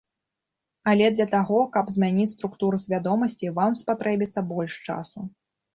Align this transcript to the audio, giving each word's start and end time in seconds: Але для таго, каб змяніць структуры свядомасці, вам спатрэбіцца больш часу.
Але 0.91 1.05
для 1.17 1.27
таго, 1.35 1.59
каб 1.77 1.93
змяніць 1.97 2.33
структуры 2.35 2.81
свядомасці, 2.85 3.53
вам 3.61 3.71
спатрэбіцца 3.85 4.49
больш 4.55 4.73
часу. 4.91 5.19